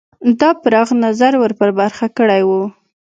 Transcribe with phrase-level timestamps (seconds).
[0.39, 2.63] دا پراخ نظر ور په برخه کړی وو.